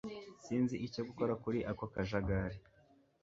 [0.43, 2.57] Sinzi icyo gukora kuri ako kajagari